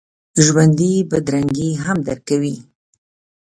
ژوندي 0.45 0.93
بدرنګي 1.09 1.69
هم 1.83 1.97
درک 2.07 2.21
کوي 2.29 2.55